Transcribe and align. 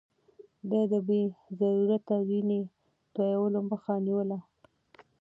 ده 0.69 0.81
د 0.91 0.93
بې 1.07 1.21
ضرورته 1.59 2.15
وينې 2.27 2.59
تويولو 3.13 3.59
مخه 3.69 3.93
نيوله. 4.05 4.39